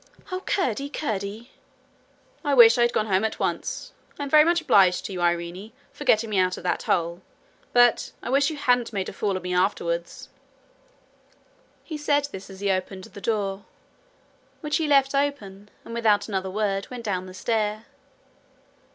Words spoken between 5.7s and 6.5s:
for getting me